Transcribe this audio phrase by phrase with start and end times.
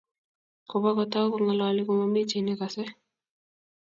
[0.65, 2.91] Nepo kotau kongalali komamii chii nekasei